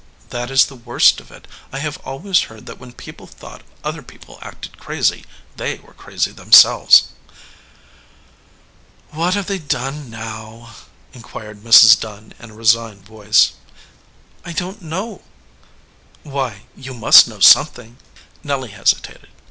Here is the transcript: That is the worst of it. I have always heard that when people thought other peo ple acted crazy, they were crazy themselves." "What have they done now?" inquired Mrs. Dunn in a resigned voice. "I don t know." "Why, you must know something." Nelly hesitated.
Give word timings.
That 0.31 0.49
is 0.49 0.65
the 0.65 0.73
worst 0.75 1.19
of 1.21 1.29
it. 1.29 1.47
I 1.71 1.77
have 1.77 1.99
always 1.99 2.41
heard 2.49 2.65
that 2.65 2.79
when 2.79 2.91
people 2.91 3.27
thought 3.27 3.61
other 3.83 4.01
peo 4.01 4.17
ple 4.17 4.39
acted 4.41 4.79
crazy, 4.79 5.25
they 5.57 5.77
were 5.77 5.93
crazy 5.93 6.31
themselves." 6.31 7.09
"What 9.11 9.35
have 9.35 9.45
they 9.45 9.59
done 9.59 10.09
now?" 10.09 10.73
inquired 11.13 11.61
Mrs. 11.63 11.99
Dunn 11.99 12.33
in 12.39 12.49
a 12.49 12.55
resigned 12.55 13.05
voice. 13.05 13.51
"I 14.43 14.53
don 14.53 14.77
t 14.77 14.85
know." 14.85 15.21
"Why, 16.23 16.63
you 16.75 16.95
must 16.95 17.27
know 17.27 17.39
something." 17.39 17.97
Nelly 18.43 18.71
hesitated. 18.71 19.29